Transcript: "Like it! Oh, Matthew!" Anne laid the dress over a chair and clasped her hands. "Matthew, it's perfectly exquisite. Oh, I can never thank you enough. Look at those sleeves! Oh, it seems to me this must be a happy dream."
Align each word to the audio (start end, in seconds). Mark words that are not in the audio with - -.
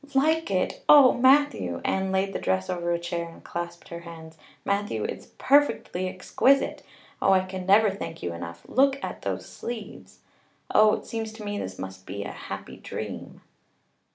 "Like 0.15 0.49
it! 0.49 0.83
Oh, 0.89 1.13
Matthew!" 1.13 1.79
Anne 1.85 2.11
laid 2.11 2.33
the 2.33 2.39
dress 2.39 2.71
over 2.71 2.91
a 2.91 2.97
chair 2.97 3.29
and 3.29 3.43
clasped 3.43 3.89
her 3.89 3.99
hands. 3.99 4.35
"Matthew, 4.65 5.03
it's 5.03 5.27
perfectly 5.37 6.07
exquisite. 6.09 6.81
Oh, 7.21 7.33
I 7.33 7.41
can 7.45 7.67
never 7.67 7.91
thank 7.91 8.23
you 8.23 8.33
enough. 8.33 8.63
Look 8.67 8.97
at 9.03 9.21
those 9.21 9.45
sleeves! 9.45 10.17
Oh, 10.73 10.93
it 10.95 11.05
seems 11.05 11.31
to 11.33 11.43
me 11.45 11.59
this 11.59 11.77
must 11.77 12.07
be 12.07 12.23
a 12.23 12.31
happy 12.31 12.77
dream." 12.77 13.41